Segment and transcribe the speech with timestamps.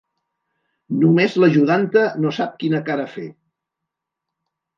[1.01, 3.27] Només l'ajudanta no sap quina cara fer.